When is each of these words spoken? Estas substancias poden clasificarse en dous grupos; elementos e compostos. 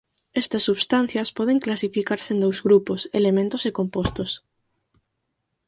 Estas 0.41 0.63
substancias 0.69 1.33
poden 1.37 1.61
clasificarse 1.65 2.29
en 2.33 2.39
dous 2.45 2.57
grupos; 2.67 3.01
elementos 3.19 3.61
e 3.69 3.71
compostos. 3.79 4.31